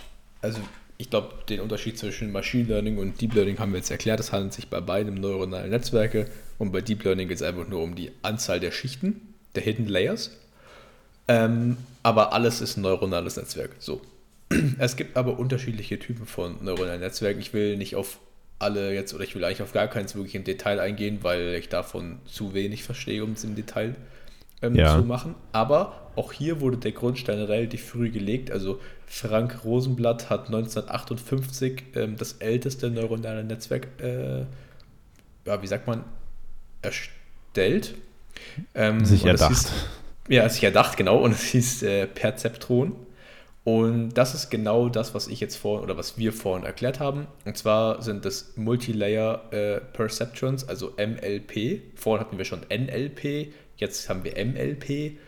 [0.43, 0.61] also
[0.99, 4.21] ich glaube, den Unterschied zwischen Machine Learning und Deep Learning haben wir jetzt erklärt.
[4.21, 6.27] Es handelt sich bei beidem neuronale Netzwerke
[6.59, 9.87] und bei Deep Learning geht es einfach nur um die Anzahl der Schichten, der Hidden
[9.87, 10.31] Layers.
[11.29, 13.71] Ähm, aber alles ist ein neuronales Netzwerk.
[13.79, 14.01] So.
[14.79, 17.41] Es gibt aber unterschiedliche Typen von neuronalen Netzwerken.
[17.41, 18.19] Ich will nicht auf
[18.59, 21.69] alle jetzt, oder ich will eigentlich auf gar keins wirklich im Detail eingehen, weil ich
[21.69, 23.97] davon zu wenig verstehe, um es im Detail
[24.63, 24.97] ähm, ja.
[24.97, 25.35] zu machen.
[25.53, 28.51] Aber auch hier wurde der Grundstein relativ früh gelegt.
[28.51, 34.41] Also Frank Rosenblatt hat 1958 ähm, das älteste neuronale Netzwerk, äh,
[35.47, 36.05] ja, wie sagt man,
[36.83, 37.95] erstellt.
[38.75, 39.51] Ähm, Sich erdacht.
[39.51, 39.73] Hieß,
[40.29, 41.19] ja, sich erdacht, genau.
[41.19, 42.97] Und es hieß äh, Perzeptron.
[43.65, 47.27] Und das ist genau das, was ich jetzt vor oder was wir vorhin erklärt haben.
[47.47, 51.81] Und zwar sind das Multilayer äh, Perceptrons, also MLP.
[51.95, 55.19] Vorhin hatten wir schon NLP, jetzt haben wir MLP.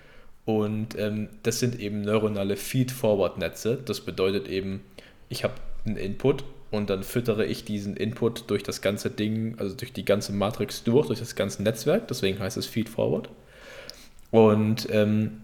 [0.45, 3.79] Und ähm, das sind eben neuronale Feed-Forward-Netze.
[3.85, 4.85] Das bedeutet eben,
[5.31, 5.55] ich habe
[5.87, 10.05] einen Input und dann füttere ich diesen Input durch das ganze Ding, also durch die
[10.05, 12.07] ganze Matrix durch, durch das ganze Netzwerk.
[12.09, 13.31] Deswegen heißt es Feed-Forward.
[14.31, 15.43] Und ähm,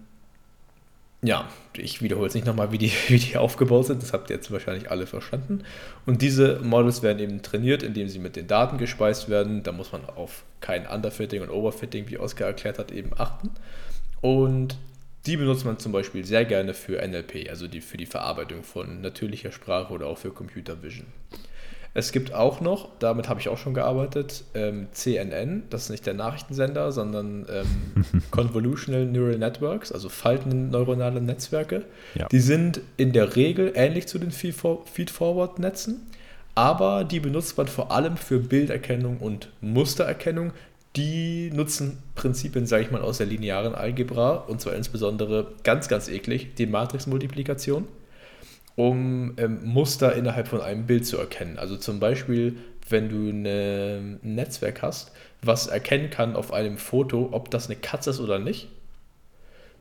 [1.23, 4.03] ja, ich wiederhole es nicht nochmal, wie die, wie die aufgebaut sind.
[4.03, 5.63] Das habt ihr jetzt wahrscheinlich alle verstanden.
[6.05, 9.63] Und diese Models werden eben trainiert, indem sie mit den Daten gespeist werden.
[9.63, 13.51] Da muss man auf kein Underfitting und Overfitting, wie Oskar erklärt hat, eben achten.
[14.21, 14.77] Und
[15.25, 19.01] die benutzt man zum Beispiel sehr gerne für NLP, also die, für die Verarbeitung von
[19.01, 21.07] natürlicher Sprache oder auch für Computer Vision.
[21.95, 26.05] Es gibt auch noch, damit habe ich auch schon gearbeitet, ähm, CNN, das ist nicht
[26.07, 31.85] der Nachrichtensender, sondern ähm, Convolutional Neural Networks, also faltende Netzwerke.
[32.15, 32.27] Ja.
[32.29, 36.01] Die sind in der Regel ähnlich zu den Feed-Forward-Netzen,
[36.55, 40.51] aber die benutzt man vor allem für Bilderkennung und Mustererkennung.
[40.95, 46.07] Die nutzen Prinzipien, sage ich mal, aus der linearen Algebra und zwar insbesondere ganz, ganz
[46.07, 47.87] eklig die Matrixmultiplikation
[48.75, 51.59] um ähm, Muster innerhalb von einem Bild zu erkennen.
[51.59, 52.57] Also zum Beispiel,
[52.89, 57.75] wenn du eine, ein Netzwerk hast, was erkennen kann auf einem Foto, ob das eine
[57.75, 58.69] Katze ist oder nicht,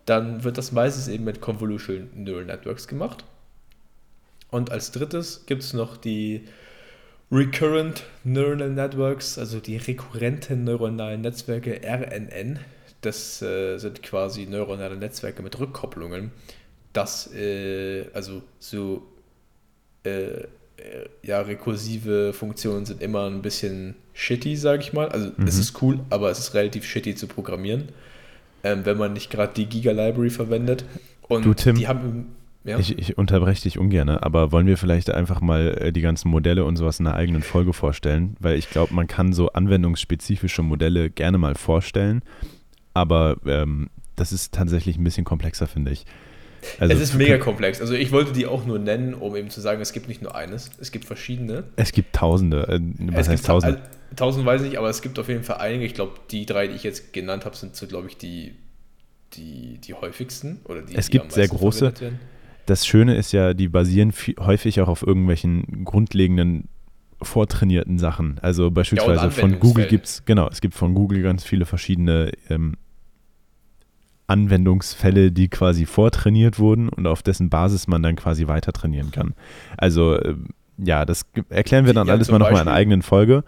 [0.05, 3.25] dann wird das meistens eben mit Convolutional Neural Networks gemacht.
[4.51, 6.47] Und als drittes gibt es noch die
[7.31, 12.59] Recurrent Neural Networks, also die rekurrenten neuronalen Netzwerke, RNN.
[13.01, 16.31] Das äh, sind quasi neuronale Netzwerke mit Rückkopplungen.
[16.93, 19.03] Das, äh, also so,
[20.05, 20.47] äh, äh
[21.23, 25.09] ja, rekursive Funktionen sind immer ein bisschen shitty, sage ich mal.
[25.09, 25.47] Also mhm.
[25.47, 27.89] es ist cool, aber es ist relativ shitty zu programmieren,
[28.65, 30.85] ähm, wenn man nicht gerade die Giga-Library verwendet.
[31.29, 32.79] Und du, Tim, die haben ja.
[32.79, 36.65] Ich, ich unterbreche dich ungern, aber wollen wir vielleicht einfach mal äh, die ganzen Modelle
[36.65, 38.37] und sowas in einer eigenen Folge vorstellen?
[38.39, 42.23] Weil ich glaube, man kann so anwendungsspezifische Modelle gerne mal vorstellen,
[42.95, 46.05] aber ähm, das ist tatsächlich ein bisschen komplexer, finde ich.
[46.79, 47.81] Also, es ist mega komplex.
[47.81, 50.35] Also ich wollte die auch nur nennen, um eben zu sagen, es gibt nicht nur
[50.35, 51.65] eines, es gibt verschiedene.
[51.77, 52.69] Es gibt Tausende.
[52.69, 52.81] Äh,
[53.13, 53.83] was es heißt Tausende?
[54.15, 55.85] Tausend weiß ich nicht, aber es gibt auf jeden Fall einige.
[55.85, 58.55] Ich glaube, die drei, die ich jetzt genannt habe, sind so, glaube ich, die,
[59.33, 60.61] die, die häufigsten.
[60.65, 61.93] Oder die, es gibt die sehr große
[62.67, 66.69] das Schöne ist ja, die basieren häufig auch auf irgendwelchen grundlegenden
[67.21, 68.39] vortrainierten Sachen.
[68.41, 72.33] Also beispielsweise ja, von Google gibt es, genau, es gibt von Google ganz viele verschiedene
[72.51, 72.75] ähm,
[74.33, 79.35] Anwendungsfälle, die quasi vortrainiert wurden und auf dessen Basis man dann quasi weiter trainieren kann.
[79.77, 80.35] Also äh,
[80.79, 83.45] ja, das erklären wir dann ja, alles mal nochmal in einer eigenen Folge.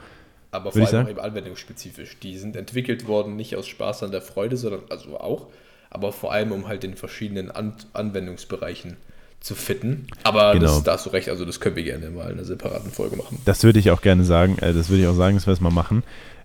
[0.50, 2.18] Aber vor allem auch eben anwendungsspezifisch.
[2.20, 5.48] Die sind entwickelt worden nicht aus Spaß an der Freude, sondern also auch,
[5.90, 8.96] aber vor allem um halt in verschiedenen An Anwendungsbereichen
[9.40, 10.06] zu fitten.
[10.22, 10.66] Aber genau.
[10.66, 13.16] das, da hast du recht, also das können wir gerne mal in einer separaten Folge
[13.16, 13.40] machen.
[13.44, 15.60] Das würde ich auch gerne sagen, äh, das würde ich auch sagen, dass wir es
[15.60, 16.02] mal machen.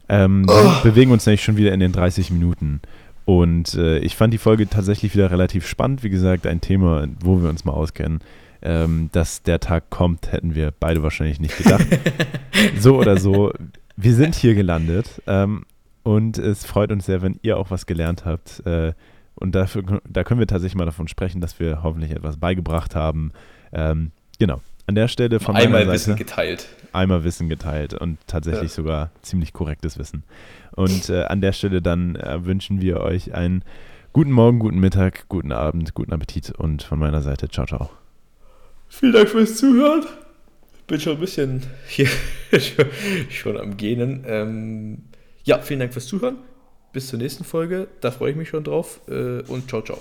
[0.10, 0.54] Ähm, oh.
[0.54, 2.82] Wir bewegen uns nämlich schon wieder in den 30 Minuten.
[3.30, 6.02] Und äh, ich fand die Folge tatsächlich wieder relativ spannend.
[6.02, 8.22] Wie gesagt, ein Thema, wo wir uns mal auskennen.
[8.64, 11.86] Ähm, dass der Tag kommt, hätten wir beide wahrscheinlich nicht gedacht.
[12.80, 13.54] so oder so,
[13.96, 15.22] wir sind hier gelandet.
[15.28, 15.66] Ähm,
[16.02, 18.66] und es freut uns sehr, wenn ihr auch was gelernt habt.
[18.66, 18.94] Äh,
[19.36, 23.32] und dafür, da können wir tatsächlich mal davon sprechen, dass wir hoffentlich etwas beigebracht haben.
[23.72, 24.60] Ähm, genau.
[24.88, 26.68] An der Stelle von einmal meiner Seite, Wissen geteilt.
[26.92, 28.76] Einmal Wissen geteilt und tatsächlich ja.
[28.76, 30.24] sogar ziemlich korrektes Wissen.
[30.72, 33.64] Und äh, an der Stelle dann äh, wünschen wir euch einen
[34.14, 37.90] guten Morgen, guten Mittag, guten Abend, guten Appetit und von meiner Seite ciao, ciao.
[38.88, 40.06] Vielen Dank fürs Zuhören.
[40.88, 42.08] Bin schon ein bisschen hier
[43.30, 44.24] schon am Gähnen.
[44.26, 45.04] Ähm,
[45.44, 46.38] ja, vielen Dank fürs Zuhören
[46.92, 47.88] bis zur nächsten Folge.
[48.02, 49.02] Da freue ich mich schon drauf.
[49.08, 50.00] Äh, und ciao, ciao.